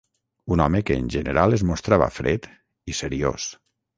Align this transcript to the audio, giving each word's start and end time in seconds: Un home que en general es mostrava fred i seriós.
Un 0.53 0.61
home 0.63 0.79
que 0.89 0.95
en 1.01 1.09
general 1.15 1.57
es 1.59 1.65
mostrava 1.73 2.09
fred 2.17 2.49
i 2.93 2.95
seriós. 3.03 3.49